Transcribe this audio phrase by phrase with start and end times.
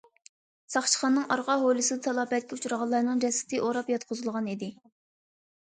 [0.75, 4.75] ساقچىخانىنىڭ ئارقا ھويلىسىدا تالاپەتكە ئۇچرىغانلارنىڭ جەسىتى ئوراپ ياتقۇزۇلغان ئىدى.